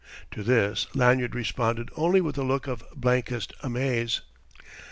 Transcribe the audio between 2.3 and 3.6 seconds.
a look of blankest